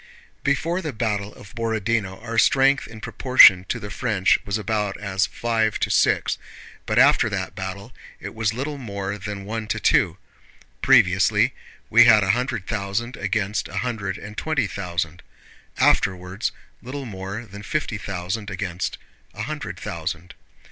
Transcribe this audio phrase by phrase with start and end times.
[0.43, 5.27] Before the battle of Borodinó our strength in proportion to the French was about as
[5.27, 6.39] five to six,
[6.87, 10.17] but after that battle it was little more than one to two:
[10.81, 11.53] previously
[11.91, 15.21] we had a hundred thousand against a hundred and twenty thousand;
[15.77, 18.97] afterwards little more than fifty thousand against
[19.35, 20.33] a hundred thousand.